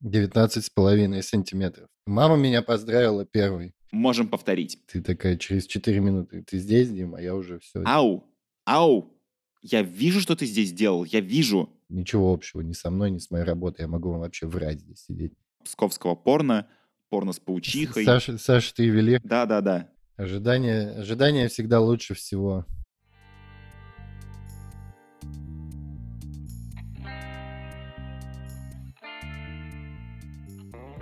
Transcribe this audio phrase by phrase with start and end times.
[0.00, 1.88] 19 с половиной сантиметров.
[2.06, 3.74] Мама меня поздравила первой.
[3.92, 4.78] Можем повторить.
[4.86, 6.42] Ты такая через 4 минуты.
[6.42, 7.82] Ты здесь, Дима, а я уже все.
[7.84, 8.24] Ау!
[8.64, 9.12] Ау!
[9.62, 11.04] Я вижу, что ты здесь сделал.
[11.04, 11.68] Я вижу.
[11.88, 13.82] Ничего общего ни со мной, ни с моей работой.
[13.82, 15.32] Я могу вам вообще врать здесь сидеть.
[15.64, 16.68] Псковского порно,
[17.10, 18.04] порно с паучихой.
[18.04, 19.18] Саша, Саша, ты вели.
[19.22, 19.90] Да-да-да.
[20.16, 22.64] Ожидание, ожидание всегда лучше всего.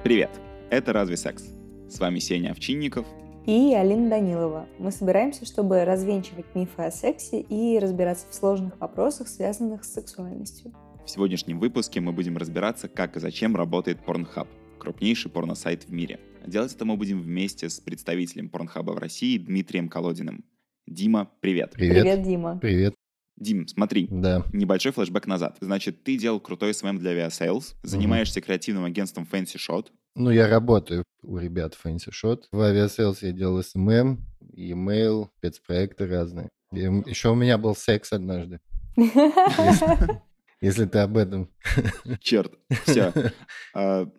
[0.09, 0.31] Привет,
[0.71, 1.45] это «Разве секс?».
[1.87, 3.07] С вами Сеня Овчинников.
[3.45, 4.67] И Алина Данилова.
[4.79, 10.73] Мы собираемся, чтобы развенчивать мифы о сексе и разбираться в сложных вопросах, связанных с сексуальностью.
[11.05, 14.49] В сегодняшнем выпуске мы будем разбираться, как и зачем работает Pornhub,
[14.79, 16.21] крупнейший порносайт в мире.
[16.47, 20.43] Делать это мы будем вместе с представителем Pornhub а в России Дмитрием Колодиным.
[20.87, 21.73] Дима, привет.
[21.75, 22.03] Привет.
[22.05, 22.59] Привет, Дима.
[22.59, 22.95] Привет.
[23.39, 24.45] Дим, смотри, Да.
[24.53, 25.59] небольшой флешбэк назад.
[25.61, 29.87] Значит, ты делал крутой SMM для Aviasales, занимаешься креативным агентством Fancy Shot,
[30.19, 32.43] Ну, я работаю у ребят в Fancy Shot.
[32.51, 34.19] В Aviasales я делал SMM,
[34.53, 36.49] e-mail, спецпроекты разные.
[36.73, 38.59] Еще у меня был секс однажды,
[40.61, 41.49] если ты об этом.
[42.21, 42.53] Черт,
[42.85, 43.13] все.
[43.73, 44.11] На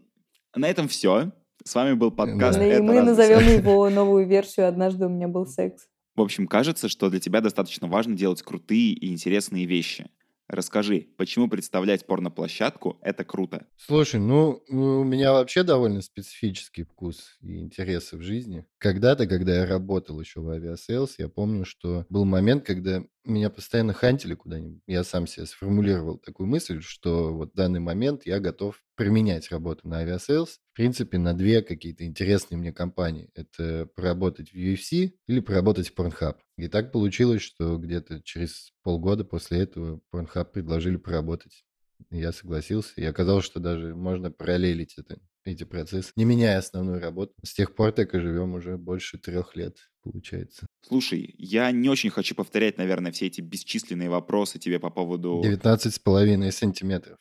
[0.55, 1.33] этом все.
[1.65, 2.65] С вами был подкаст Да.
[2.65, 3.51] И «Это мы назовем секс?».
[3.51, 5.87] его новую версию «Однажды у меня был секс».
[6.15, 10.09] В общем, кажется, что для тебя достаточно важно делать крутые и интересные вещи.
[10.49, 13.67] Расскажи, почему представлять порноплощадку— это круто?
[13.77, 18.65] Слушай, ну, у меня вообще довольно специфический вкус и интересы в жизни.
[18.79, 23.93] Когда-то, когда я работал еще в Aviasales, я помню, что был момент, когда меня постоянно
[23.93, 24.81] хантили куда-нибудь.
[24.87, 29.87] Я сам себе сформулировал такую мысль, что вот в данный момент я готов променять работу
[29.87, 33.29] на Aviasales, в принципе, на две какие-то интересные мне компании.
[33.35, 36.35] Это поработать в UFC или поработать в Pornhub.
[36.57, 41.63] И так получилось, что где-то через полгода после этого Pornhub предложили поработать.
[42.09, 47.33] Я согласился, и оказалось, что даже можно параллелить это, эти процессы, не меняя основную работу.
[47.43, 50.65] С тех пор так и живем уже больше трех лет, получается.
[50.87, 55.41] Слушай, я не очень хочу повторять, наверное, все эти бесчисленные вопросы тебе по поводу...
[55.43, 57.17] 19 с половиной сантиметров.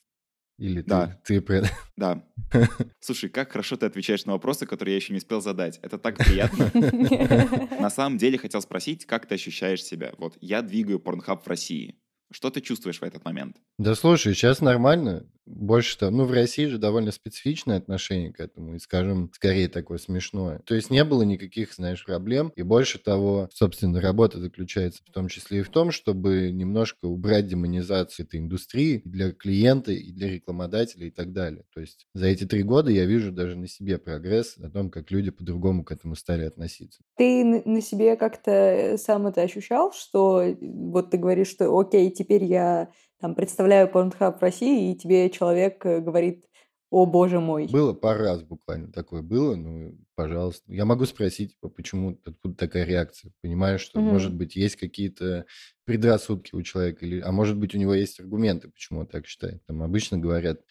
[0.59, 1.21] Или ты, Да.
[1.25, 2.25] ты про- Да.
[3.01, 5.79] Слушай, как хорошо ты отвечаешь на вопросы, которые я еще не успел задать.
[5.83, 6.71] Это так приятно.
[7.81, 10.13] На самом деле хотел спросить, как ты ощущаешь себя?
[10.19, 12.01] Вот я двигаю Порнхаб в России.
[12.31, 13.57] Что ты чувствуешь в этот момент?
[13.79, 15.27] Да слушай, сейчас нормально.
[15.47, 19.97] Больше там, ну в России же довольно специфичное отношение к этому, и, скажем, скорее такое
[19.97, 20.61] смешное.
[20.67, 22.53] То есть не было никаких, знаешь, проблем.
[22.55, 27.47] И больше того, собственно, работа заключается в том числе и в том, чтобы немножко убрать
[27.47, 31.65] демонизацию этой индустрии для клиента, и для рекламодателя и так далее.
[31.73, 35.11] То есть за эти три года я вижу даже на себе прогресс о том, как
[35.11, 37.01] люди по-другому к этому стали относиться.
[37.17, 41.79] Ты на на себе как-то э, сам это ощущал, что э, вот ты говоришь, что
[41.79, 42.91] окей, теперь я
[43.21, 46.45] там представляю Pornhub в России, и тебе человек э, говорит,
[46.91, 47.69] о боже мой.
[47.69, 50.73] Было пару раз буквально такое было, ну, пожалуйста.
[50.73, 53.31] Я могу спросить, типа, почему, откуда такая реакция?
[53.43, 54.09] Понимаю, что, Мгм.
[54.11, 55.45] может быть, есть какие-то
[55.85, 59.63] предрассудки у человека, или, а может быть, у него есть аргументы, почему он так считает.
[59.67, 60.63] Там обычно говорят,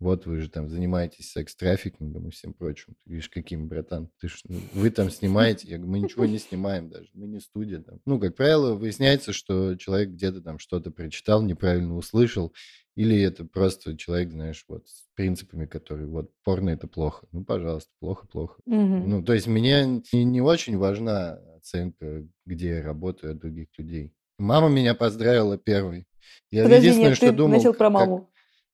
[0.00, 2.94] вот вы же там занимаетесь секс-трафикингом и всем прочим.
[3.04, 4.08] Ты говоришь, каким, братан?
[4.20, 5.68] Ты ж, ну, вы там снимаете?
[5.68, 8.00] Я говорю, мы ничего не снимаем даже, мы не студия там.
[8.06, 12.52] Ну, как правило, выясняется, что человек где-то там что-то прочитал, неправильно услышал,
[12.96, 17.26] или это просто человек, знаешь, вот с принципами, которые вот порно это плохо.
[17.30, 18.60] Ну, пожалуйста, плохо-плохо.
[18.66, 19.08] Мгм.
[19.08, 24.12] Ну, то есть мне не, не очень важна оценка, где я работаю от других людей.
[24.38, 26.06] Мама меня поздравила первой.
[26.50, 28.29] Я Подожди, единственное, нет, что ты думал, начал про как- маму.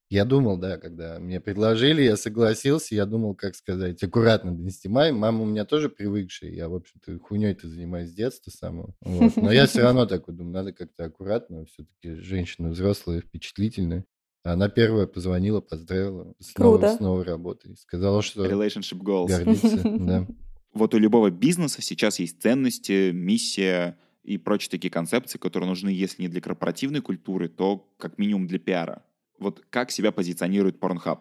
[0.09, 5.12] Я думал, да, когда мне предложили, я согласился, я думал, как сказать, аккуратно донести маме.
[5.12, 8.95] Мама у меня тоже привыкшая, я, в общем-то, хуйней-то занимаюсь с детства самого.
[9.00, 9.37] Вот.
[9.37, 14.05] Но я все равно такой думаю, надо как-то аккуратно, все-таки женщина взрослая, впечатлительная.
[14.45, 16.97] Она первая позвонила, поздравила с новой, Круто.
[16.97, 17.77] с новой работой.
[17.77, 19.27] Сказала, что Relationship goals.
[19.27, 19.83] гордится.
[19.99, 20.27] Да.
[20.72, 26.22] Вот у любого бизнеса сейчас есть ценности, миссия и прочие такие концепции, которые нужны, если
[26.22, 29.03] не для корпоративной культуры, то как минимум для пиара.
[29.39, 31.21] Вот как себя позиционирует Pornhub?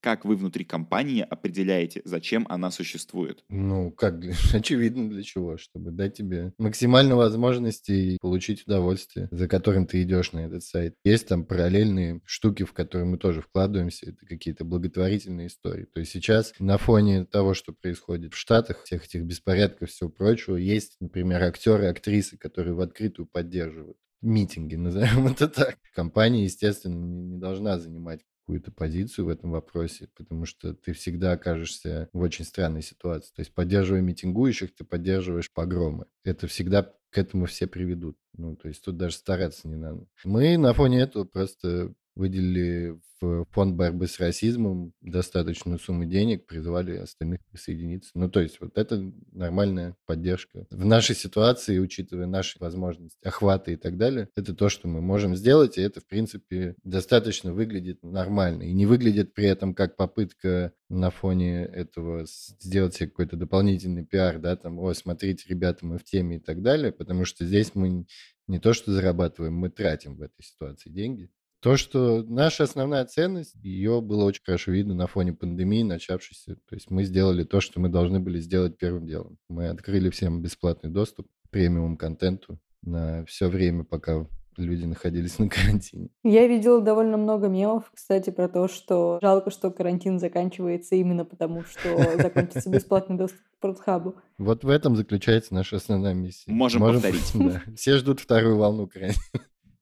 [0.00, 3.44] Как вы внутри компании определяете, зачем она существует?
[3.50, 4.14] Ну, как,
[4.54, 10.40] очевидно для чего, чтобы дать тебе максимально возможностей получить удовольствие, за которым ты идешь на
[10.40, 10.94] этот сайт.
[11.04, 15.84] Есть там параллельные штуки, в которые мы тоже вкладываемся, это какие-то благотворительные истории.
[15.84, 20.56] То есть сейчас на фоне того, что происходит в Штатах, всех этих беспорядков, всего прочего,
[20.56, 25.78] есть, например, актеры, актрисы, которые в открытую поддерживают митинги, назовем это так.
[25.94, 32.08] Компания, естественно, не должна занимать какую-то позицию в этом вопросе, потому что ты всегда окажешься
[32.12, 33.32] в очень странной ситуации.
[33.34, 36.06] То есть, поддерживая митингующих, ты поддерживаешь погромы.
[36.24, 38.16] Это всегда к этому все приведут.
[38.36, 40.06] Ну, то есть тут даже стараться не надо.
[40.24, 46.96] Мы на фоне этого просто выделили в фонд борьбы с расизмом достаточную сумму денег, призвали
[46.96, 48.10] остальных присоединиться.
[48.14, 50.66] Ну, то есть вот это нормальная поддержка.
[50.70, 55.36] В нашей ситуации, учитывая наши возможности, охваты и так далее, это то, что мы можем
[55.36, 58.62] сделать, и это, в принципе, достаточно выглядит нормально.
[58.62, 64.38] И не выглядит при этом как попытка на фоне этого сделать себе какой-то дополнительный пиар,
[64.38, 68.06] да, там, о, смотрите, ребята, мы в теме и так далее, потому что здесь мы
[68.46, 71.30] не то, что зарабатываем, мы тратим в этой ситуации деньги.
[71.60, 76.56] То, что наша основная ценность, ее было очень хорошо видно на фоне пандемии, начавшейся.
[76.56, 79.36] То есть мы сделали то, что мы должны были сделать первым делом.
[79.48, 84.26] Мы открыли всем бесплатный доступ к премиум-контенту на все время, пока
[84.56, 86.08] люди находились на карантине.
[86.22, 91.64] Я видела довольно много мемов, кстати, про то, что жалко, что карантин заканчивается именно потому,
[91.64, 94.16] что закончится бесплатный доступ к Портхабу.
[94.38, 96.50] Вот в этом заключается наша основная миссия.
[96.50, 97.32] Можем, Можем повторить.
[97.34, 97.62] Да.
[97.74, 99.20] Все ждут вторую волну карантина.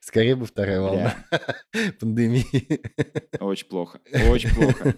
[0.09, 1.15] Скорее бы вторая волна
[2.01, 2.81] пандемии.
[3.41, 4.01] Очень плохо.
[4.31, 4.95] Очень плохо.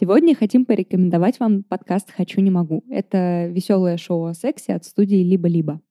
[0.00, 2.82] Сегодня хотим порекомендовать вам подкаст «Хочу, не могу».
[2.88, 5.82] Это веселое шоу о сексе от студии «Либо-либо».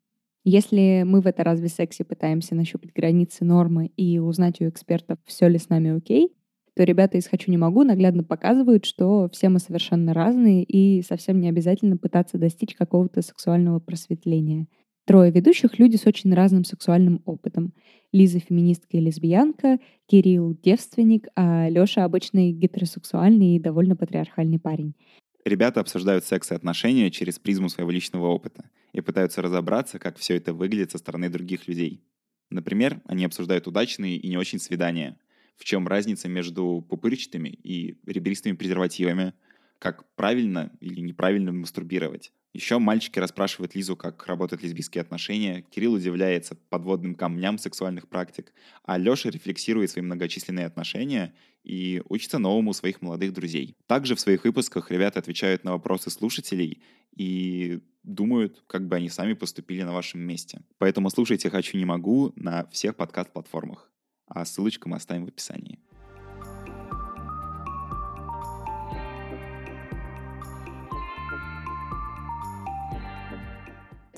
[0.43, 5.47] Если мы в это разве сексе пытаемся нащупать границы нормы и узнать у экспертов, все
[5.47, 6.33] ли с нами окей,
[6.75, 11.39] то ребята из «Хочу, не могу» наглядно показывают, что все мы совершенно разные и совсем
[11.39, 14.67] не обязательно пытаться достичь какого-то сексуального просветления.
[15.05, 17.73] Трое ведущих— люди с очень разным сексуальным опытом.
[18.13, 24.95] Лиза— феминистка и лесбиянка, Кирилл— девственник, а Лёша— обычный гетеросексуальный и довольно патриархальный парень.
[25.43, 30.37] Ребята обсуждают секс и отношения через призму своего личного опыта и пытаются разобраться, как все
[30.37, 32.01] это выглядит со стороны других людей.
[32.49, 35.17] Например, они обсуждают удачные и не очень свидания,
[35.57, 39.33] в чем разница между пупырчатыми и ребристыми презервативами,
[39.79, 42.31] как правильно или неправильно мастурбировать.
[42.53, 48.53] Еще мальчики расспрашивают Лизу, как работают лесбийские отношения, Кирилл удивляется подводным камням сексуальных практик,
[48.83, 51.33] а Леша рефлексирует свои многочисленные отношения
[51.63, 53.75] и учится новому у своих молодых друзей.
[53.87, 56.83] Также в своих выпусках ребята отвечают на вопросы слушателей
[57.15, 60.61] и думают, как бы они сами поступили на вашем месте.
[60.77, 63.92] Поэтому слушайте «Хочу, не могу» на всех подкаст-платформах
[64.27, 65.79] а ссылочку мы оставим в описании.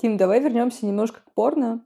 [0.00, 1.84] Тим, давай вернемся немножко к порно.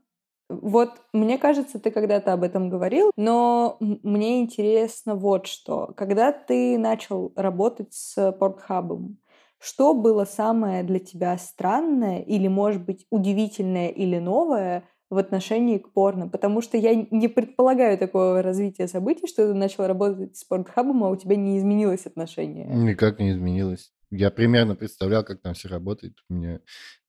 [0.49, 5.93] Вот, мне кажется, ты когда-то об этом говорил, но мне интересно вот что.
[5.95, 9.17] Когда ты начал работать с портхабом,
[9.59, 15.91] что было самое для тебя странное или, может быть, удивительное или новое в отношении к
[15.91, 21.03] порно, потому что я не предполагаю такого развития событий, что ты начал работать с порнхабом,
[21.03, 22.65] а у тебя не изменилось отношение.
[22.65, 23.91] Никак не изменилось.
[24.09, 26.17] Я примерно представлял, как там все работает.
[26.29, 26.59] У меня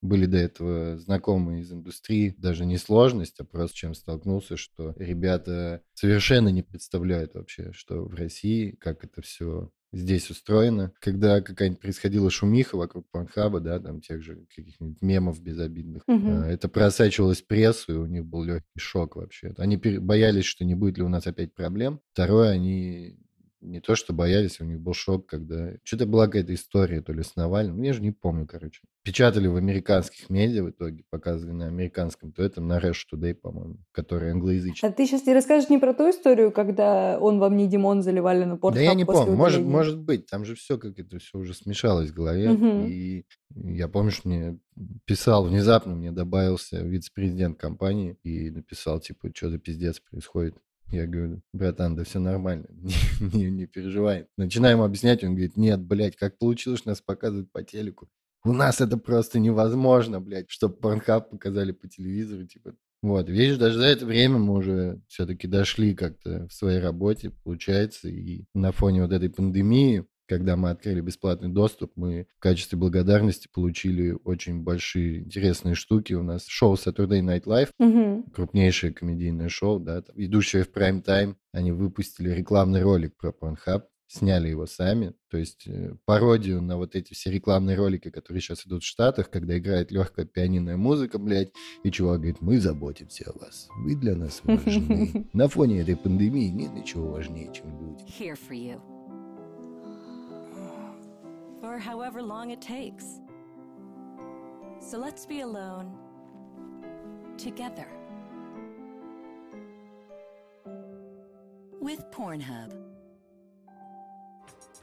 [0.01, 2.35] были до этого знакомые из индустрии.
[2.39, 8.15] Даже не сложность, а просто чем столкнулся, что ребята совершенно не представляют вообще, что в
[8.15, 10.93] России, как это все здесь устроено.
[11.01, 16.29] Когда какая-нибудь происходила шумиха вокруг Порнхаба, да, там тех же каких-нибудь мемов безобидных, угу.
[16.29, 19.55] это просачивалось прессу, и у них был легкий шок вообще.
[19.59, 22.01] Они боялись, что не будет ли у нас опять проблем.
[22.13, 23.19] Второе, они
[23.63, 25.75] не то, что боялись, у них был шок, когда...
[25.85, 28.83] Что-то была какая-то история, то ли с Навальным, ну, я же не помню, короче.
[29.05, 33.79] Печатали в американских медиа в итоге, показывали на американском, то это на Rush Today, по-моему,
[33.93, 34.89] который англоязычный.
[34.89, 38.45] А ты сейчас не расскажешь не про ту историю, когда он вам не Димон заливали
[38.45, 41.39] на порт Да я не помню, может, может быть, там же все как это все
[41.39, 42.87] уже смешалось в голове, угу.
[42.87, 44.59] и я помню, что мне
[45.05, 50.57] писал внезапно, мне добавился вице-президент компании и написал, типа, что за пиздец происходит.
[50.93, 54.27] Я говорю, братан, да все нормально, не, не, не переживай.
[54.37, 58.11] Начинаем объяснять, он говорит, нет, блядь, как получилось, что нас показывают по телеку?
[58.45, 62.75] У нас это просто невозможно, блядь, чтобы Порнхаб показали по телевизору, типа.
[63.01, 68.09] Вот, видишь, даже за это время мы уже все-таки дошли как-то в своей работе, получается,
[68.09, 73.49] и на фоне вот этой пандемии когда мы открыли бесплатный доступ, мы в качестве благодарности
[73.53, 76.15] получили очень большие интересные штуки.
[76.15, 78.25] У нас шоу Saturday Night Live, угу.
[78.33, 81.37] крупнейшее комедийное шоу, да, идущее в прайм-тайм.
[81.53, 86.97] Они выпустили рекламный ролик про Pornhub, сняли его сами, то есть э, пародию на вот
[86.97, 91.53] эти все рекламные ролики, которые сейчас идут в Штатах, когда играет легкая пианинная музыка, блядь,
[91.83, 95.29] и чувак говорит, мы заботимся о вас, вы для нас важны.
[95.35, 98.05] На фоне этой пандемии нет ничего важнее, чем люди.
[101.63, 103.21] For however long it takes.
[104.81, 105.97] So let's be alone
[107.39, 107.87] together.
[111.81, 112.75] With Pornhub.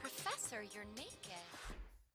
[0.02, 1.19] Professor, you're naked.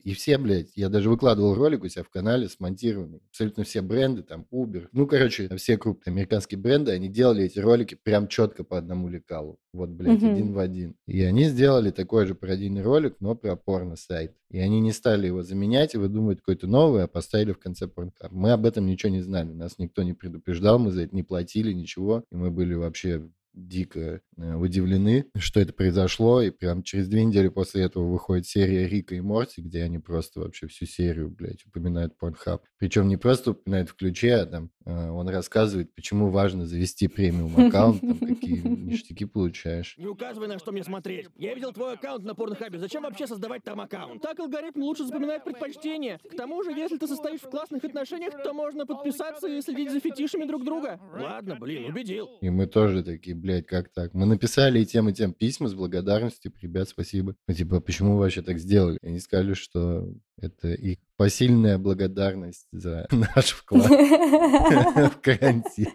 [0.04, 3.22] И все, блядь, я даже выкладывал ролик у себя в канале смонтированный.
[3.30, 4.88] Абсолютно все бренды, там, Uber.
[4.92, 9.58] Ну, короче, все крупные американские бренды, они делали эти ролики прям четко по одному лекалу.
[9.72, 10.32] Вот, блядь, Мгм.
[10.32, 10.94] один в один.
[11.06, 14.34] И они сделали такой же пародийный ролик, но про порно-сайт.
[14.50, 18.30] И они не стали его заменять и выдумывать какой-то новый, а поставили в конце порнхаб.
[18.30, 21.72] Мы об этом ничего не знали, нас никто не предупреждал, мы за это не платили,
[21.72, 22.24] ничего.
[22.30, 27.48] И мы были вообще дико э, удивлены, что это произошло, и прям через две недели
[27.48, 32.14] после этого выходит серия Рика и Морти, где они просто вообще всю серию, блядь, упоминают
[32.20, 32.60] Pornhub.
[32.78, 38.00] Причем не просто упоминают в ключе, а там он рассказывает, почему важно завести премиум аккаунт,
[38.00, 39.96] там какие ништяки получаешь.
[39.98, 41.28] Не указывай, на что мне смотреть.
[41.36, 42.78] Я видел твой аккаунт на порнохабе.
[42.78, 44.22] Зачем вообще создавать там аккаунт?
[44.22, 46.18] Так алгоритм лучше запоминает предпочтения.
[46.18, 50.00] К тому же, если ты состоишь в классных отношениях, то можно подписаться и следить за
[50.00, 51.00] фетишами друг друга.
[51.12, 52.28] Ладно, блин, убедил.
[52.40, 54.14] И мы тоже такие, блядь, как так?
[54.14, 57.34] Мы написали и тем, и тем письма с благодарностью, ребят, спасибо.
[57.48, 58.98] Ну, типа, почему вы вообще так сделали?
[59.02, 65.92] Они сказали, что это их посильная благодарность за наш вклад в карантин.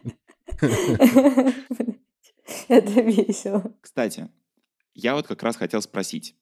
[2.67, 3.73] Это весело.
[3.81, 4.29] Кстати,
[4.95, 6.35] я вот как раз хотел спросить.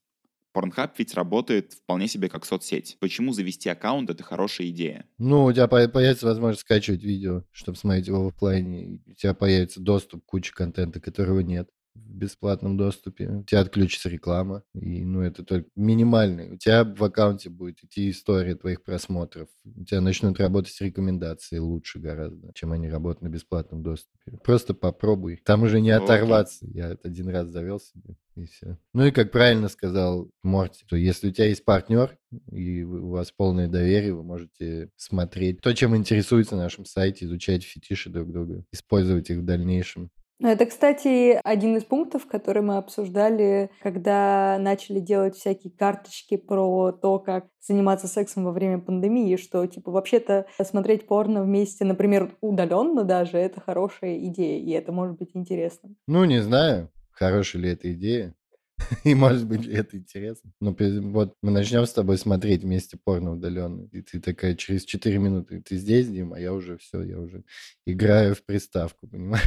[0.55, 2.97] Pornhub ведь работает вполне себе как соцсеть.
[2.99, 5.05] Почему завести аккаунт— это хорошая идея?
[5.19, 8.85] Ну, у тебя по- появится возможность скачивать видео, чтобы смотреть его в оффлайне.
[8.95, 11.69] и У тебя появится доступ к куче контента, которого нет
[12.05, 13.27] в бесплатном доступе.
[13.29, 14.63] У тебя отключится реклама.
[14.73, 16.51] И, ну, это только минимальный.
[16.51, 19.47] У тебя в аккаунте будет идти история твоих просмотров.
[19.65, 24.37] У тебя начнут работать рекомендации лучше гораздо, чем они работают на бесплатном доступе.
[24.43, 25.41] Просто попробуй.
[25.43, 26.65] Там уже не оторваться.
[26.67, 28.77] Я это один раз завел себе, и все.
[28.93, 32.17] Ну и как правильно сказал Морти, то если у тебя есть партнер,
[32.51, 37.63] и у вас полное доверие, вы можете смотреть то, чем интересуется на нашем сайте, изучать
[37.63, 40.11] фетиши друг друга, использовать их в дальнейшем.
[40.39, 46.91] Ну, Это, кстати, один из пунктов, который мы обсуждали, когда начали делать всякие карточки про
[46.91, 53.03] то, как заниматься сексом во время пандемии, что, типа, вообще-то смотреть порно вместе, например, удаленно
[53.03, 55.89] даже, это хорошая идея, и это может быть интересно.
[56.07, 58.35] Ну, не знаю, хорошая ли эта идея.
[59.03, 60.51] И может быть это интересно.
[60.61, 63.87] Но пи- вот мы начнем с тобой смотреть вместе порно удаленно.
[63.91, 67.43] И ты такая через 4 минуты, ты здесь, Дим, а я уже все, я уже
[67.85, 69.43] играю в приставку, понимаешь?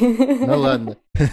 [0.46, 0.96] Ну ладно,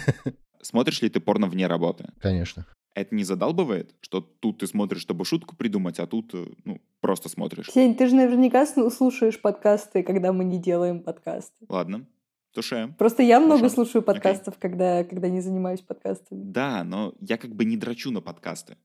[0.62, 2.06] Смотришь ли ты порно вне работы?
[2.20, 2.66] конечно.
[2.96, 7.28] Это не задалбывает, что тут ты смотришь, чтобы шутку придумать, а тут, э, ну, просто
[7.28, 7.66] смотришь?
[7.72, 11.66] Сень, ты же наверняка слушаешь подкасты, когда мы не делаем подкасты.
[11.68, 12.06] Ладно,
[12.54, 12.94] туше.
[12.98, 13.74] Просто я много Хорошо.
[13.74, 16.40] слушаю подкастов, когда, когда не занимаюсь подкастами.
[16.42, 18.76] Да, но я как бы не драчу на подкасты.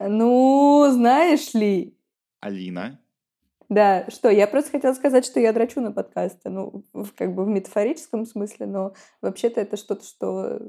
[0.00, 1.94] Ну, знаешь ли,
[2.40, 2.98] Алина,
[3.68, 7.44] Да, что, я просто хотела сказать, что я драчу на подкасты, ну, в- как бы
[7.44, 10.60] в метафорическом смысле, но вообще-то это что-то, что,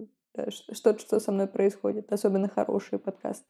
[0.49, 3.45] ш- что-то, что со мной происходит, особенно хорошие подкасты.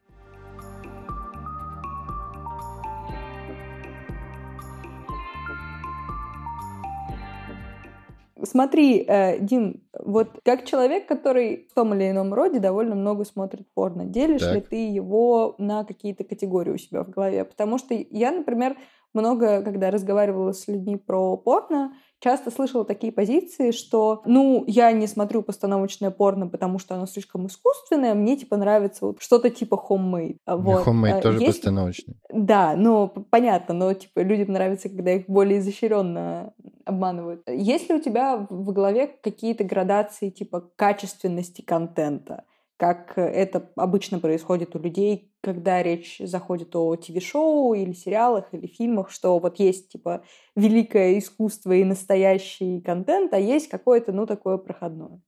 [8.43, 13.67] Смотри, э, Дим, вот как человек, который в том или ином роде довольно много смотрит
[13.73, 14.69] порно, делишь ли Так.
[14.69, 17.45] ты его на какие-то категории у себя в голове?
[17.45, 18.77] Потому что я, например,
[19.13, 25.07] много, когда разговаривала с людьми про порно, часто слышала такие позиции, что, ну, я не
[25.07, 30.37] смотрю постановочное порно, потому что оно слишком искусственное, мне, типа, нравится вот что-то типа homemade.
[30.45, 30.85] А Вот.
[30.85, 32.15] Homemade А тоже есть- постановочный.
[32.31, 36.53] Да, ну, понятно, но, типа, людям нравится, когда их более изощренно
[36.85, 37.43] обманывают.
[37.47, 42.43] Есть ли у тебя в голове какие-то градации, типа, качественности контента?
[42.79, 48.67] Как э, это обычно происходит у людей, когда речь заходит о ТВ-шоу или сериалах, или
[48.67, 50.23] фильмах, что вот есть, типа,
[50.55, 55.21] великое искусство и настоящий контент, а есть какое-то, ну, такое проходное.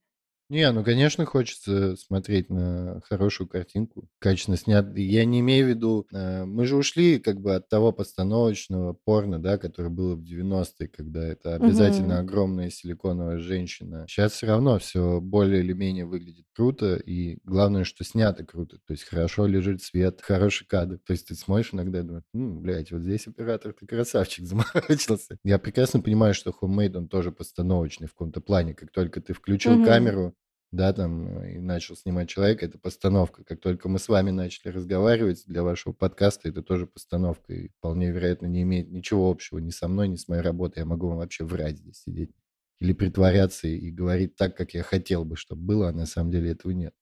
[0.52, 4.94] Не, ну, конечно, хочется смотреть на хорошую картинку, качественно снят.
[4.98, 6.06] Я не имею в виду...
[6.12, 10.88] э, Мы же ушли как бы от того постановочного порно, да, которое было в 90-е,
[10.88, 12.18] когда это обязательно Мгм.
[12.18, 14.04] огромная силиконовая женщина.
[14.06, 18.76] Сейчас все равно все более или менее выглядит круто, и главное, что снято круто.
[18.86, 20.98] То есть хорошо лежит свет, хороший кадр.
[21.06, 25.38] То есть ты смотришь иногда и думаешь, «М, блядь, вот здесь оператор, ты красавчик, заморочился.
[25.44, 28.74] Я прекрасно понимаю, что Homemade, он тоже постановочный в каком-то плане.
[28.74, 29.80] Как только ты включил Мгм.
[29.80, 30.34] камеру,
[30.72, 33.44] да, там, э, и начал снимать человека, это постановка.
[33.44, 37.52] Как только мы с вами начали разговаривать для вашего подкаста, это тоже постановка.
[37.52, 40.80] И вполне вероятно не имеет ничего общего ни со мной, ни с моей работой.
[40.80, 42.30] Я могу вам вообще врать здесь сидеть.
[42.80, 46.50] Или притворяться и говорить так, как я хотел бы, чтобы было, а на самом деле
[46.50, 46.94] этого нет.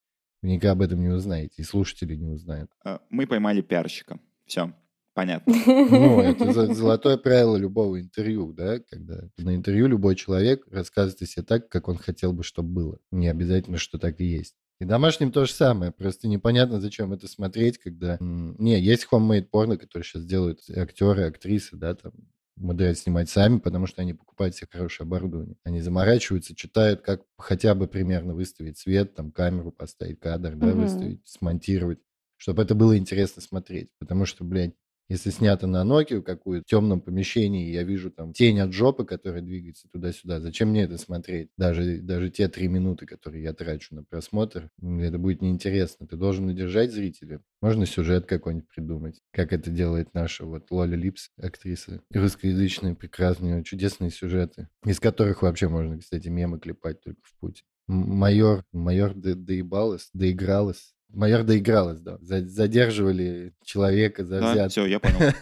[0.42, 2.70] Вы никогда об этом не узнаете, и слушатели не узнают.
[2.84, 4.18] э, мы поймали пиарщика.
[4.46, 4.74] Все,
[5.20, 5.54] понятно.
[5.66, 11.44] Ну, это золотое правило любого интервью, да, когда на интервью любой человек рассказывает о себе
[11.44, 12.98] так, как он хотел бы, чтобы было.
[13.10, 14.54] Не обязательно, что так и есть.
[14.80, 18.16] И домашним то же самое, просто непонятно, зачем это смотреть, когда...
[18.20, 22.12] Не, есть homemade порно, которые сейчас делают актеры, актрисы, да, там,
[22.56, 25.56] умудряют снимать сами, потому что они покупают себе хорошее оборудование.
[25.64, 30.80] Они заморачиваются, читают, как хотя бы примерно выставить свет, там, камеру поставить, кадр, да, Мгм.
[30.80, 31.98] выставить, смонтировать,
[32.38, 33.90] чтобы это было интересно смотреть.
[33.98, 34.74] Потому что, блядь,
[35.10, 39.42] если снято на Nokia какую-то в темном помещении, я вижу там тень от жопы, которая
[39.42, 41.50] двигается туда-сюда, зачем мне это смотреть?
[41.58, 46.06] Даже, даже те три минуты, которые я трачу на просмотр, это будет неинтересно.
[46.06, 47.42] Ты должен удержать зрителя.
[47.60, 52.00] Можно сюжет какой-нибудь придумать, как это делает наша вот Лоли Липс, актриса.
[52.14, 57.64] Русскоязычные прекрасные, чудесные сюжеты, из которых вообще можно, кстати, мемы клепать только в путь.
[57.88, 60.94] Майор, майор до- доебалась, доигралась.
[61.12, 62.18] Майор доигралась, да.
[62.20, 64.70] За- Задерживали человека за Да, взятку.
[64.70, 65.32] все, я понял.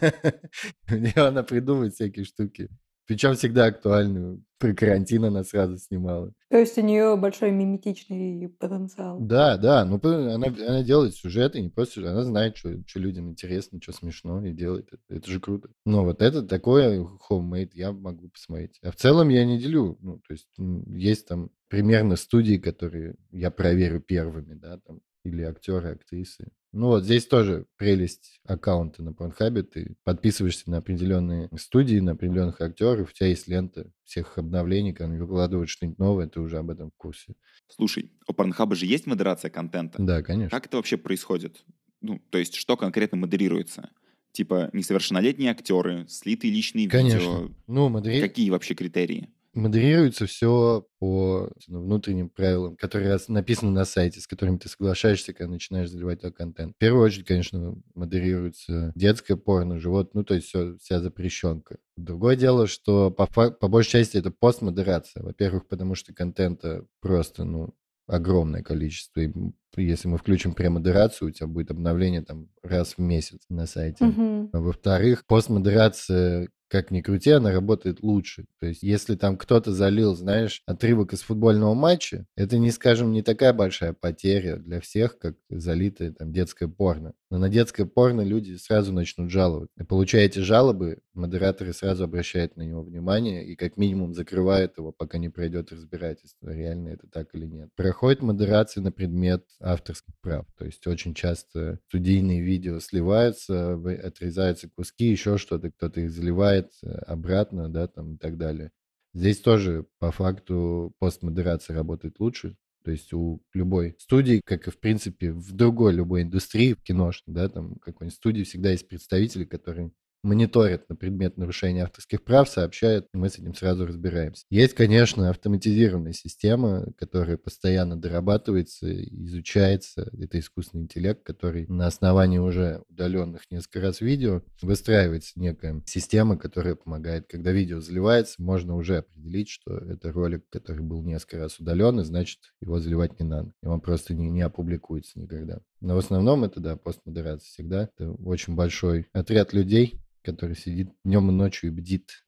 [1.28, 2.68] Она придумывает всякие штуки.
[3.06, 4.44] Причем всегда актуальную.
[4.58, 6.32] Про карантин она сразу снимала.
[6.50, 9.18] То есть у нее большой миметичный потенциал.
[9.20, 13.30] Да, да, ну она, она делает сюжеты, не просто сюжеты, она знает, что, что людям
[13.30, 15.02] интересно, что смешно, и делает это.
[15.20, 15.70] Это же круто.
[15.86, 18.78] Но вот это такое homemade я могу посмотреть.
[18.82, 19.96] А в целом я не делю.
[20.02, 25.90] Ну, то есть есть там примерно студии, которые я проверю первыми, да, там, или актеры,
[25.92, 26.48] актрисы.
[26.72, 29.62] Ну вот здесь тоже прелесть аккаунта на Порнхабе.
[29.62, 35.12] Ты подписываешься на определенные студии, на определенных актеров, у тебя есть лента всех обновлений, когда
[35.12, 37.34] они выкладывают что-нибудь новое, ты уже об этом в курсе.
[37.68, 40.02] Слушай, у Порнхаба же есть модерация контента?
[40.02, 40.50] Да, конечно.
[40.50, 41.64] Как это вообще происходит?
[42.00, 43.90] Ну, то есть, что конкретно модерируется?
[44.32, 47.18] Типа, несовершеннолетние актеры, слитые личные Конечно.
[47.18, 47.50] видео.
[47.66, 49.30] Ну, модери- Какие вообще критерии?
[49.58, 55.52] Модерируется все по ну, внутренним правилам, которые написаны на сайте, с которыми ты соглашаешься, когда
[55.52, 56.74] начинаешь заливать туда контент.
[56.76, 61.78] В первую очередь, конечно, модерируется детское порно, живот, ну, то есть всё, вся запрещенка.
[61.96, 65.22] Другое дело, что по, по большей части это постмодерация.
[65.22, 67.74] Во-первых, потому что контента просто, ну,
[68.08, 69.20] огромное количество.
[69.20, 69.30] И
[69.76, 74.04] если мы включим премодерацию, у тебя будет обновление там раз в месяц на сайте.
[74.52, 78.46] А Во-вторых, постмодерация, как ни крути, она работает лучше.
[78.60, 83.22] То есть, если там кто-то залил, знаешь, отрывок из футбольного матча, это, не скажем, не
[83.22, 87.14] такая большая потеря для всех, как залитое там детское порно.
[87.30, 89.68] Но на детское порно люди сразу начнут жаловать.
[89.78, 94.92] И получая эти жалобы, модераторы сразу обращают на него внимание и как минимум закрывают его,
[94.92, 97.70] пока не пройдет разбирательство, реально это так или нет.
[97.76, 100.46] Проходит модерация на предмет авторских прав.
[100.56, 106.88] То есть очень часто студийные видео сливаются, отрезаются куски, еще что-то, кто-то их заливает э,
[107.06, 108.70] обратно, да, там и так далее.
[109.14, 112.56] Здесь тоже по факту постмодерация работает лучше.
[112.84, 117.34] То есть у любой студии, как и в принципе в другой любой индустрии, в киношной,
[117.34, 119.90] да, там какой-нибудь студии всегда есть представители, которые
[120.22, 124.44] мониторят на предмет нарушения авторских прав, сообщают, и мы с этим сразу разбираемся.
[124.50, 130.10] Есть, конечно, автоматизированная система, которая постоянно дорабатывается, изучается.
[130.18, 136.74] Это искусственный интеллект, который на основании уже удаленных несколько раз видео выстраивается некая система, которая
[136.74, 142.00] помогает, когда видео заливается, можно уже определить, что это ролик, который был несколько раз удален,
[142.00, 143.52] и значит, его заливать не надо.
[143.62, 145.60] И он просто не, не опубликуется никогда.
[145.80, 147.82] Но в основном это, да, постмодерация всегда.
[147.84, 152.24] Это очень большой отряд людей, который сидит днем и ночью и бдит.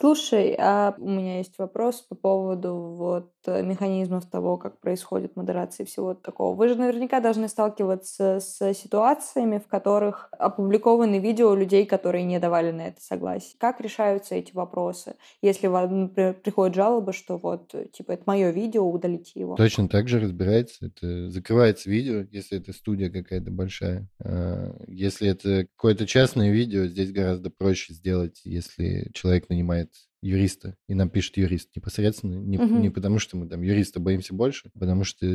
[0.00, 5.84] Слушай, а у меня есть вопрос по поводу вот э, механизмов того, как происходит модерация
[5.84, 6.56] и всего такого.
[6.56, 12.70] Вы же наверняка должны сталкиваться с ситуациями, в которых опубликованы видео людей, которые не давали
[12.70, 13.56] на это согласие.
[13.60, 15.16] Как решаются эти вопросы?
[15.42, 19.54] Если вам, например, приходит жалоба, что вот, э, типа, это мое видео, удалите его.
[19.56, 20.86] Точно так же разбирается.
[20.86, 24.08] Это закрывается видео, если это студия какая-то большая.
[24.24, 29.89] А, Если это какое-то частное видео, здесь гораздо проще сделать, если человек нанимает
[30.22, 32.80] юриста, и нам пишет юрист непосредственно, не, Мгм.
[32.82, 35.26] не потому что мы там юриста боимся больше, потому что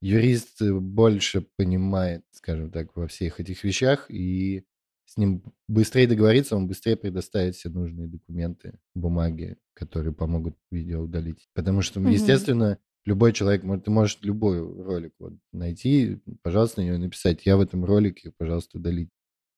[0.00, 4.64] юрист больше понимает, скажем так, во всех этих вещах, и
[5.06, 11.48] с ним быстрее договориться, он быстрее предоставит все нужные документы, бумаги, которые помогут видео удалить.
[11.54, 12.12] Потому что, Мгм.
[12.12, 17.56] естественно, любой человек, может, ты можешь любой ролик вот найти, пожалуйста, на него написать, я
[17.56, 19.10] в этом ролике, пожалуйста, удалить.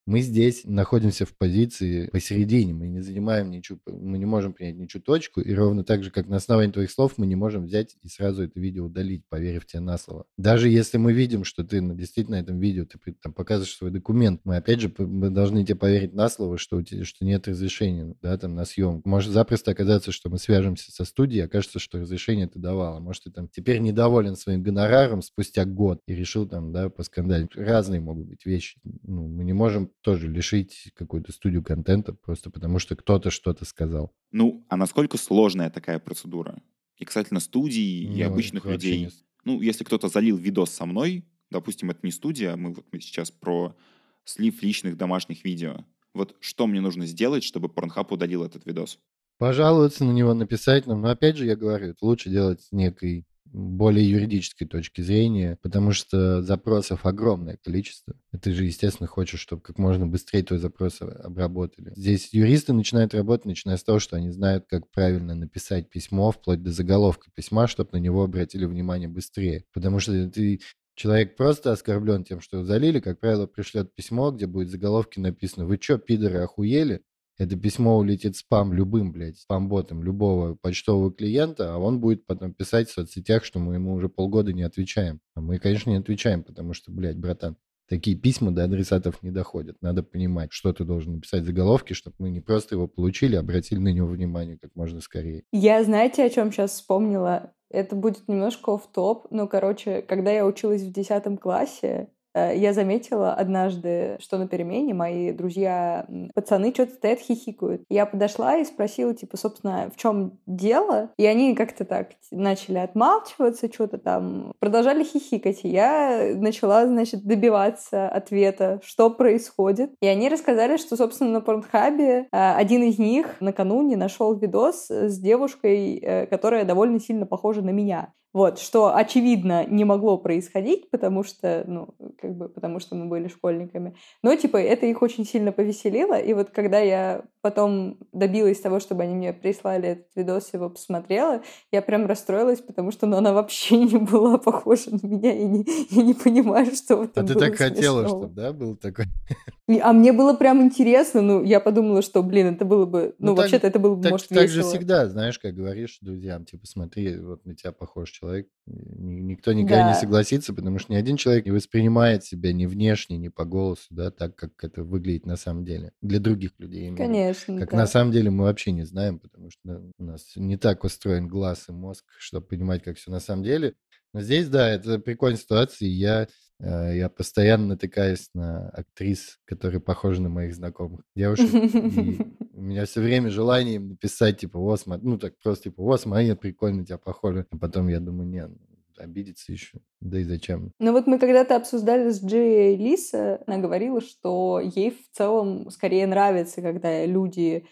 [0.07, 5.03] Мы здесь находимся в позиции посередине, мы не занимаем ничью, мы не можем принять ничью
[5.03, 8.09] точку, и ровно так же, как на основании твоих слов, мы не можем взять и
[8.09, 10.25] сразу это видео удалить, поверив тебе на слово.
[10.39, 13.91] Даже если мы видим, что ты на- действительно на этом видео, ты там показываешь свой
[13.91, 17.49] документ, мы опять же мы должны тебе поверить на слово, что, у тебя, что нет
[17.49, 19.09] разрешения да, там, на съемку.
[19.09, 23.01] Может запросто оказаться, что мы свяжемся со студией, окажется, что разрешение ты давала.
[23.01, 27.57] Может, ты там теперь недоволен своим гонораром спустя год и решил там, да, поскандалить.
[27.57, 28.79] Разные могут быть вещи.
[29.03, 34.15] Ну, мы не можем тоже лишить какую-то студию контента просто потому, что кто-то что-то сказал.
[34.31, 36.63] Ну, а насколько сложная такая процедура?
[36.97, 39.05] И касательно студий и Ну, обычных вообще людей.
[39.07, 39.11] не
[39.43, 43.01] Ну, если кто-то залил видос со мной, допустим, это не студия, а мы вот мы
[43.01, 43.77] сейчас про
[44.25, 45.85] слив личных домашних видео.
[46.15, 49.01] Вот что мне нужно сделать, чтобы Pornhub удалил этот видос?
[49.39, 51.03] Пожаловаться на него, написать нам.
[51.03, 55.93] Но опять же, я говорю, это лучше делать с некой более юридической точки зрения, потому
[55.93, 58.15] что запросов огромное количество.
[58.33, 61.93] И ты же, естественно, хочешь, чтобы как можно быстрее твой запрос о- обработали.
[61.97, 66.63] Здесь юристы начинают работать, начиная с того, что они знают, как правильно написать письмо, вплоть
[66.63, 69.65] до заголовка письма, чтобы на него обратили внимание быстрее.
[69.73, 70.61] Потому что ты
[70.95, 75.21] Человек просто оскорблен тем, что его залили, как правило, пришлет письмо, где будет в заголовке
[75.21, 77.03] написано «Вы чё, пидоры, охуели?»
[77.39, 82.89] Это письмо улетит спам любым, блядь, спам-ботом любого почтового клиента, а он будет потом писать
[82.89, 85.21] в соцсетях, что мы ему уже полгода не отвечаем.
[85.35, 87.57] А мы, конечно, не отвечаем, потому что, блядь, братан,
[87.89, 89.77] такие письма до адресатов не доходят.
[89.81, 93.41] Надо понимать, что ты должен написать в заголовке, чтобы мы не просто его получили, а
[93.41, 95.45] обратили на него внимание как можно скорее.
[95.53, 97.53] Я, знаете, о чем сейчас вспомнила?
[97.69, 102.09] Это будет немножко в топ но, короче, когда я училась в 10 классе,
[102.55, 107.83] я заметила однажды, что на перемене мои друзья, пацаны, что-то стоят, хихикают.
[107.89, 111.11] Я подошла и спросила, типа, собственно, в чем дело?
[111.17, 115.61] И они как-то так начали отмалчиваться, что-то там, продолжали хихикать.
[115.65, 119.93] И я начала, значит, добиваться ответа, что происходит.
[120.01, 125.19] И они рассказали, что, собственно, на Порнхабе э, один из них накануне нашел видос с
[125.19, 128.13] девушкой, э, которая довольно сильно похожа на меня.
[128.37, 133.29] Вот, что, очевидно, не могло происходить, потому что, ну, как бы, потому что мы были
[133.29, 133.97] школьниками.
[134.23, 136.21] Но, типа, это их очень сильно повеселило.
[136.21, 141.41] И вот когда я потом добилась того, чтобы они мне прислали этот видос, его посмотрела,
[141.73, 145.33] я прям расстроилась, потому что, ну, она вообще не была похожа на меня.
[145.33, 148.09] И не, я не понимаю, что в А ты так хотела, смешного.
[148.09, 149.07] чтобы, да, был такой?
[149.69, 153.35] А мне было прям интересно, ну, я подумала, что, блин, это было бы, ну, Ну,
[153.35, 154.71] вообще-то это было бы, Так, может, так же весело.
[154.73, 158.47] всегда, знаешь, как говоришь друзьям, типа, смотри, вот на тебя похож человек.
[158.67, 159.99] Ни- Никто никогда не Да.
[159.99, 164.13] согласится, потому что ни один человек не воспринимает себя ни внешне, ни по голосу, да,
[164.13, 165.91] так, как это выглядит на самом деле.
[166.01, 166.85] Для других людей.
[166.87, 166.99] виду.
[166.99, 167.77] Конечно, Как да.
[167.79, 171.65] на самом деле мы вообще не знаем, потому что у нас не так устроен глаз
[171.69, 173.75] и мозг, чтобы понимать, как все на самом деле.
[174.15, 175.89] Но здесь, да, это прикольная ситуация.
[175.89, 176.29] и Я,
[176.61, 181.53] я постоянно натыкаюсь на актрис, которые похожи на моих знакомых девушек.
[181.53, 182.19] И
[182.55, 185.97] у меня все время желание им написать, типа, о, смотри, ну так просто, типа, о,
[185.99, 187.47] смотри, я прикольно тебя похоже.
[187.51, 188.57] А потом я думаю, не, ну,
[188.99, 189.79] обидеться еще.
[190.01, 190.73] Да и зачем?
[190.79, 196.07] Ну вот мы когда-то обсуждали с Джей Лиса, она говорила, что ей в целом скорее
[196.07, 197.67] нравится, когда люди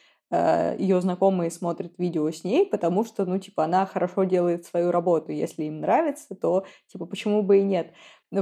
[0.79, 5.33] ее знакомые смотрят видео с ней, потому что, ну, типа, она хорошо делает свою работу.
[5.33, 7.93] Если им нравится, то, типа, почему бы и нет?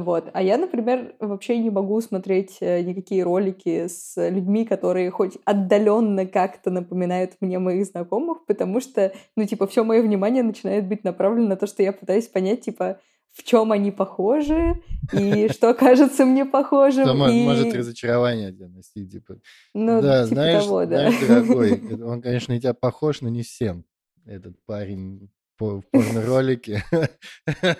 [0.00, 0.30] Вот.
[0.32, 6.26] А я, например, вообще не могу смотреть э, никакие ролики с людьми, которые хоть отдаленно
[6.26, 11.48] как-то напоминают мне моих знакомых, потому что, ну, типа, все мое внимание начинает быть направлено
[11.48, 12.98] на то, что я пытаюсь понять, типа,
[13.32, 17.04] в чем они похожи и что кажется мне похожим.
[17.04, 17.44] Что мо- и...
[17.44, 19.36] может разочарование тебя носить, типа,
[19.74, 21.10] Ну, да, типа знаешь, того, да.
[21.10, 23.84] знаешь, дорогой, он, конечно, на тебя похож, но не всем.
[24.26, 26.84] Этот парень по- в порно-ролике.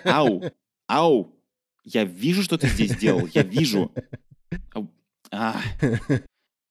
[0.05, 0.41] Ау!
[0.87, 1.35] Ау!
[1.83, 3.27] Я вижу, что ты здесь сделал.
[3.33, 3.91] Я вижу.
[5.35, 5.55] А.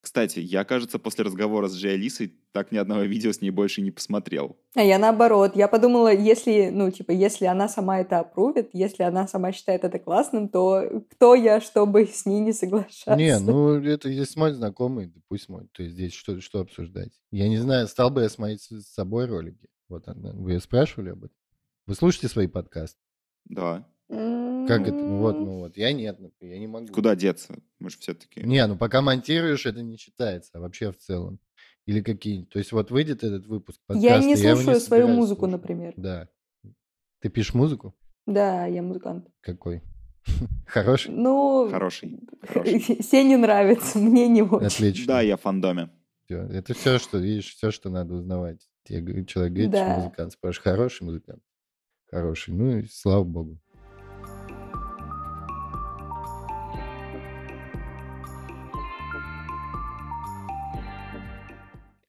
[0.02, 3.82] Кстати, я, кажется, после разговора с Джей Алисой так ни одного видео с ней больше
[3.82, 4.56] не посмотрел.
[4.74, 5.56] А я наоборот.
[5.56, 9.98] Я подумала, если, ну, типа, если она сама это опрувит, если она сама считает это
[10.00, 13.14] классным, то кто я, чтобы с ней не соглашаться?
[13.16, 15.68] Не, ну это если мой знакомый, да пусть мой.
[15.72, 17.12] То есть здесь что, что обсуждать?
[17.30, 19.68] Я не знаю, стал бы я смотреть с собой ролики.
[19.88, 21.36] Вот она- вы её спрашивали об этом?
[21.86, 22.98] Вы слушаете свои подкасты?
[23.44, 23.86] Да.
[24.12, 24.92] Как это?
[24.92, 25.76] Ну вот, ну вот.
[25.76, 26.86] Я нет, например, я не могу.
[26.88, 27.54] Куда деться?
[27.78, 28.42] Мы же все-таки...
[28.42, 31.38] Не, ну пока монтируешь, это не считается, а вообще в целом.
[31.86, 35.16] Или какие То есть вот выйдет этот выпуск Я подкаста, не его слушаю свою собираюсь
[35.16, 35.52] музыку, слушать.
[35.52, 35.94] например.
[35.96, 36.28] Да.
[37.20, 37.94] Ты пишешь музыку?
[38.26, 39.28] Да, я музыкант.
[39.40, 39.82] Какой?
[40.66, 41.10] Хороший?
[41.10, 42.20] Ну, Хороший.
[43.02, 44.66] Сене нравится, мне не очень.
[44.66, 45.06] Отлично.
[45.06, 45.90] Да, я в фандоме.
[46.28, 48.68] Это все, что, видишь, все, что надо узнавать.
[48.84, 49.98] Тебе человек говорит, что Да.
[49.98, 50.32] музыкант.
[50.32, 51.42] Спрашиваешь, хороший музыкант?
[52.10, 52.54] Хороший.
[52.54, 53.58] Ну и слава богу.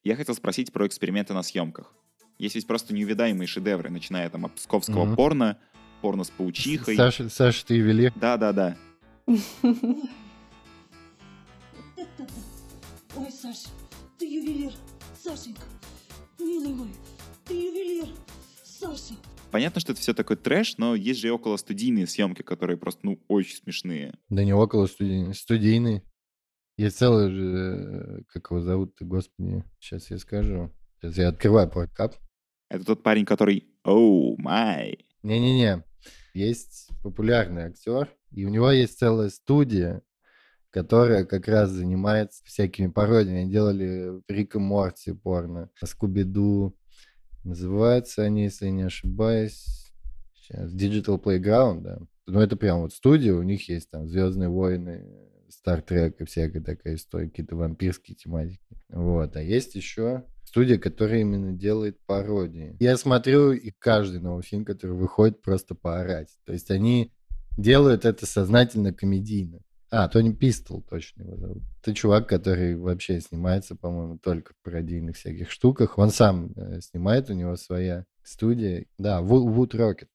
[0.04, 1.92] Я хотел спросить про эксперименты на съемках.
[2.38, 5.16] Есть ведь просто неувидаемые шедевры, начиная там от псковского Мгм.
[5.16, 5.58] порно,
[6.02, 6.96] порно с паучихой.
[6.96, 8.12] Саша, Саша, ты ювелир?
[8.16, 8.76] Да-да-да.
[13.16, 13.68] Ой, Саша,
[14.18, 14.72] ты ювелир.
[15.22, 15.62] Сашенька,
[16.38, 16.88] милый мой,
[17.46, 18.08] ты ювелир.
[18.62, 19.14] Саша.
[19.50, 23.00] Понятно, что это все такой трэш, но есть же и около студийные съемки, которые просто,
[23.04, 24.12] ну, очень смешные.
[24.28, 25.34] Да не около студийный.
[25.34, 26.02] Студийный.
[26.76, 30.72] Есть целый же, как его зовут-то, господи, сейчас я скажу.
[31.00, 32.16] Сейчас я открываю порткап.
[32.68, 35.06] Это тот парень, который «Оу, май».
[35.22, 35.84] Не-не-не.
[36.34, 40.02] Есть популярный актер, и у него есть целая студия,
[40.70, 43.42] которая как раз занимается всякими пародиями.
[43.42, 46.76] Они делали Рик и Морти порно, Скуби-Ду.
[47.44, 49.92] Называются они, если я не ошибаюсь,
[50.34, 51.98] сейчас Digital Playground, да.
[52.26, 55.06] Ну, это прям вот студия, у них есть там Звездные войны,
[55.64, 58.60] Стартрек и всякая такая история, какие-то вампирские тематики.
[58.90, 59.34] Вот.
[59.34, 62.76] А есть еще студия, которая именно делает пародии.
[62.80, 66.28] Я смотрю и каждый новый фильм, который выходит, просто поорать.
[66.44, 67.14] То есть они
[67.56, 69.60] делают это сознательно комедийно.
[69.90, 71.62] А, Тони Пистол, точно его зовут.
[71.80, 75.96] Это чувак, который вообще снимается, по-моему, только в пародийных всяких штуках.
[75.96, 78.84] Он сам э, снимает, у него своя студия.
[78.98, 80.08] Да, Wood Rocket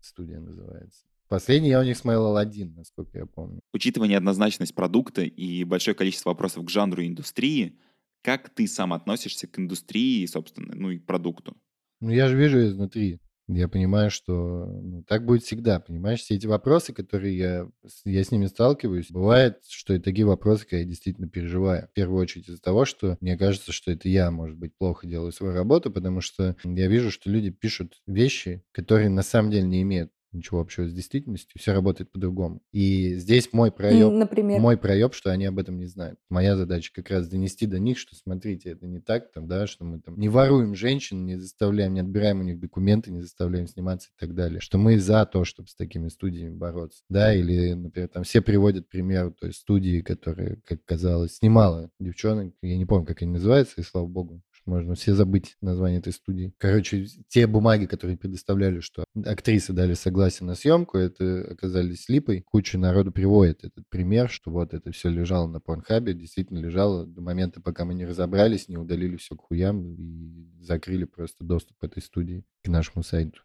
[0.00, 1.07] студия называется.
[1.28, 3.60] Последний я у них смотрел один, насколько я помню.
[3.72, 7.78] Учитывая неоднозначность продукта и большое количество вопросов к жанру и индустрии,
[8.22, 11.56] как ты сам относишься к индустрии, собственно, ну и продукту?
[12.00, 13.20] Ну, я же вижу изнутри.
[13.48, 16.20] Я понимаю, что ну, так будет всегда, понимаешь?
[16.20, 17.68] Все эти вопросы, которые я,
[18.04, 21.88] я с ними сталкиваюсь, бывает, что и такие вопросы, когда я действительно переживаю.
[21.88, 25.32] В первую очередь из-за того, что мне кажется, что это я, может быть, плохо делаю
[25.32, 29.80] свою работу, потому что я вижу, что люди пишут вещи, которые на самом деле не
[29.80, 32.62] имеют ничего общего с действительностью, все работает по-другому.
[32.72, 34.60] И здесь мой проеб, Например.
[34.60, 36.18] мой проеб, что они об этом не знают.
[36.28, 39.84] Моя задача как раз донести до них, что смотрите, это не так, там, да, что
[39.84, 44.10] мы там не воруем женщин, не заставляем, не отбираем у них документы, не заставляем сниматься
[44.16, 44.60] и так далее.
[44.60, 47.02] Что мы за то, чтобы с такими студиями бороться.
[47.08, 52.76] Да, или, например, там все приводят пример той студии, которая, как казалось, снимала девчонок, я
[52.76, 56.52] не помню, как они называются, и слава богу, можно все забыть название этой студии.
[56.58, 62.42] Короче, те бумаги, которые предоставляли, что актрисы дали согласие на съемку, это оказались липой.
[62.42, 67.22] Куча народу приводит этот пример, что вот это все лежало на порнхабе, действительно лежало до
[67.22, 71.84] момента, пока мы не разобрались, не удалили все к хуям и закрыли просто доступ к
[71.84, 73.40] этой студии, к нашему сайту.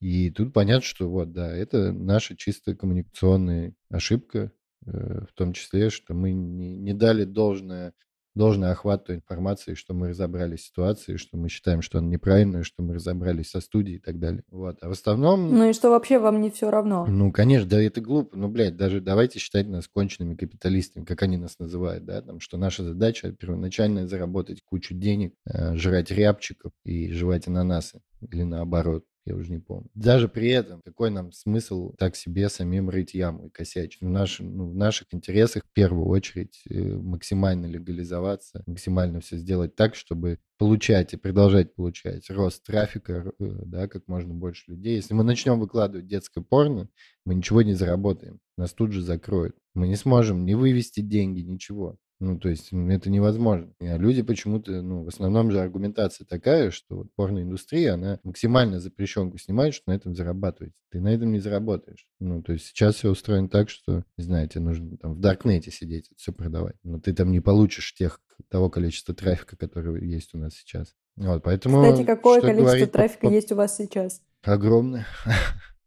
[0.00, 4.52] И тут понятно, что вот, да, это наша чисто коммуникационная ошибка,
[4.84, 7.94] э, в том числе, что мы не, не дали должное
[8.34, 12.62] должный охват той информации, что мы разобрались в ситуации, что мы считаем, что она неправильная,
[12.62, 14.44] что мы разобрались со студией и так далее.
[14.50, 14.78] Вот.
[14.80, 15.52] А в основном...
[15.52, 17.06] Ну и что вообще вам не все равно?
[17.06, 18.36] Ну, конечно, да, это глупо.
[18.36, 22.56] Ну, блядь, даже давайте считать нас конченными капиталистами, как они нас называют, да, там, что
[22.56, 28.00] наша задача первоначально заработать кучу денег, э, жрать рябчиков и жевать ананасы.
[28.30, 29.88] Или наоборот я уже не помню.
[29.94, 34.00] Даже при этом, какой нам смысл так себе самим рыть яму и косячить?
[34.00, 39.76] В, наш, ну, в наших интересах в первую очередь э, максимально легализоваться, максимально все сделать
[39.76, 44.96] так, чтобы получать и продолжать получать рост трафика, э, да, как можно больше людей.
[44.96, 46.88] Если мы начнем выкладывать детское порно,
[47.24, 48.40] мы ничего не заработаем.
[48.56, 49.56] Нас тут же закроют.
[49.74, 51.96] Мы не сможем ни вывести деньги, ничего.
[52.22, 53.74] Ну, то есть это невозможно.
[53.80, 59.38] А люди почему-то, ну, в основном же аргументация такая, что вот порноиндустрия, она максимально запрещенку
[59.38, 60.72] снимает, что на этом зарабатывать.
[60.92, 62.06] Ты на этом не заработаешь.
[62.20, 65.72] Ну, то есть сейчас все устроено так, что, не знаю, тебе нужно там в Даркнете
[65.72, 66.76] сидеть, все продавать.
[66.84, 70.94] Но ты там не получишь тех, того количества трафика, которое есть у нас сейчас.
[71.16, 71.82] Вот, поэтому...
[71.82, 73.32] Кстати, какое количество трафика по...
[73.32, 74.22] есть у вас сейчас?
[74.42, 75.06] Огромное.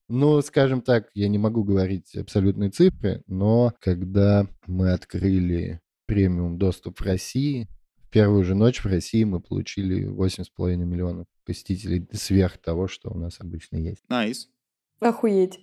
[0.07, 6.99] Ну, скажем так, я не могу говорить абсолютные цифры, но когда мы открыли премиум доступ
[6.99, 7.67] в России.
[7.97, 13.17] В первую же ночь в России мы получили 8,5 миллионов посетителей сверх того, что у
[13.17, 14.03] нас обычно есть.
[14.09, 14.47] Nice.
[14.47, 15.09] Nice.
[15.09, 15.59] Охуеть.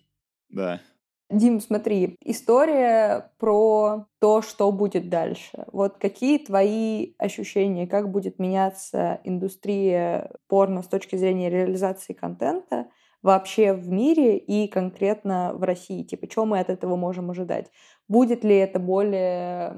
[0.51, 0.81] Да.
[1.33, 5.65] Дим, смотри, история про то, что будет дальше.
[5.73, 12.89] Вот какие твои ощущения, как будет меняться индустрия порно с точки зрения реализации контента
[13.23, 16.03] вообще в мире и конкретно в России?
[16.03, 17.71] Типа, что мы от этого можем ожидать?
[18.09, 19.75] Будет ли это более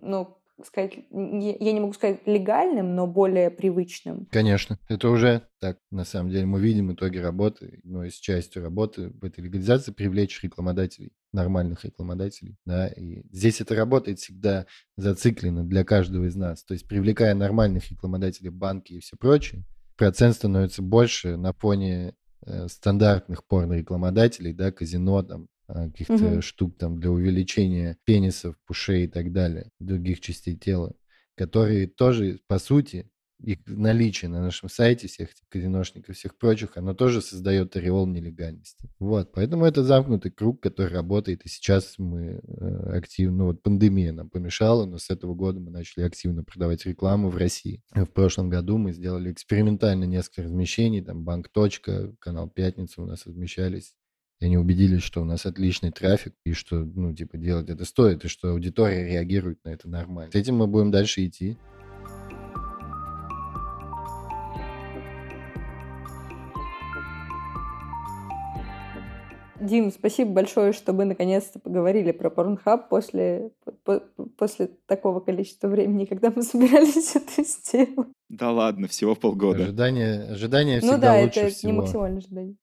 [0.00, 4.26] ну, сказать, я не могу сказать легальным, но более привычным.
[4.30, 6.46] Конечно, это уже так, на самом деле.
[6.46, 12.56] Мы видим итоги работы, но из частью работы в этой легализации привлечь рекламодателей, нормальных рекламодателей,
[12.64, 16.64] да, и здесь это работает всегда зациклено для каждого из нас.
[16.64, 19.64] То есть привлекая нормальных рекламодателей, банки и все прочее,
[19.96, 26.42] процент становится больше на фоне э, стандартных порно-рекламодателей, да, казино, там, каких-то угу.
[26.42, 30.94] штук там для увеличения пенисов, пушей и так далее, других частей тела,
[31.36, 33.10] которые тоже, по сути,
[33.42, 38.90] их наличие на нашем сайте, всех этих казиношников, всех прочих, оно тоже создает ореол нелегальности.
[38.98, 44.12] Вот, поэтому это замкнутый круг, который работает, и сейчас мы э, активно, ну вот пандемия
[44.12, 47.82] нам помешала, но с этого года мы начали активно продавать рекламу в России.
[47.92, 51.48] В прошлом году мы сделали экспериментально несколько размещений, там Банк.
[51.48, 53.94] Точка, канал Пятница у нас размещались
[54.40, 58.24] И они убедились, что у нас отличный трафик, и что, ну, типа, делать это стоит,
[58.24, 60.32] и что аудитория реагирует на это нормально.
[60.32, 61.58] С этим мы будем дальше идти.
[69.60, 73.50] Дим, спасибо большое, что мы наконец-то поговорили про Pornhub после,
[73.84, 74.00] по-
[74.38, 78.08] после такого количества времени, когда мы собирались это сделать.
[78.30, 79.64] Да ладно, всего полгода.
[79.64, 81.72] Ожидание, ожидание Ну всегда да, лучше это всего.
[81.72, 82.56] не максимальное ожидание.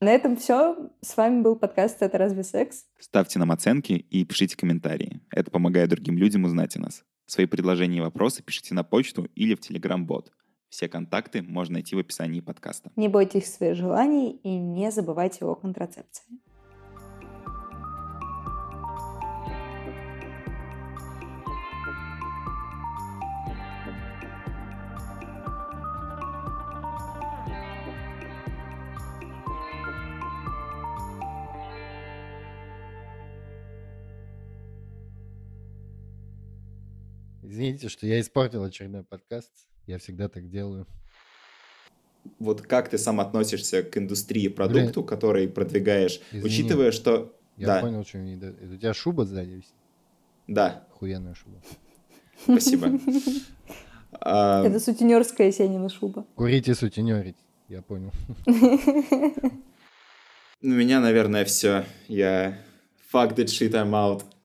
[0.00, 0.90] На этом все.
[1.00, 2.86] С вами был подкаст «Это разве секс?».
[3.00, 5.20] Ставьте нам оценки и пишите комментарии.
[5.32, 7.02] Это помогает другим людям узнать о нас.
[7.26, 10.30] Свои предложения и вопросы пишите на почту или в Telegram-бот.
[10.68, 12.92] Все контакты можно найти в описании подкаста.
[12.94, 16.38] Не бойтесь своих желаний и не забывайте о контрацепции.
[37.58, 39.50] Извините, что я испортил очередной подкаст.
[39.88, 40.86] Я всегда так делаю.
[42.38, 46.92] Вот как ты сам относишься к индустрии продукту, который продвигаешь, Извини.
[46.92, 47.34] что...
[47.56, 47.80] Я Да.
[47.80, 49.74] понял, что это У тебя шуба сзади висит?
[50.46, 51.60] Да, Охуенная шуба.
[52.44, 52.92] спасибо.
[54.20, 56.24] А, Это сутенерская Сенина шуба.
[56.36, 57.36] Курите, сутенерить.
[57.68, 58.12] Я понял.
[60.62, 61.84] У меня, наверное, все.
[62.06, 62.56] Я...
[63.12, 64.22] Fuck that shit, I'm out.